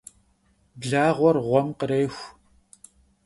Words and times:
Blağuer 0.79 1.37
ğuem 1.47 1.67
khrêxu. 1.79 2.27